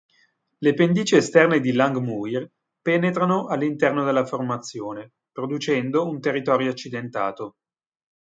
Le 0.57 0.73
pendici 0.73 1.15
esterne 1.15 1.59
di 1.59 1.73
Langmuir 1.73 2.49
penetrano 2.81 3.45
all'interno 3.45 4.03
della 4.03 4.25
formazione, 4.25 5.11
producendo 5.31 6.09
un 6.09 6.19
territorio 6.19 6.71
accidentato. 6.71 7.57